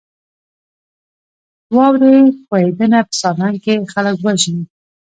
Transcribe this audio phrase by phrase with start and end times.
[1.75, 2.15] واورې
[2.45, 4.63] ښویدنه په سالنګ کې خلک وژني؟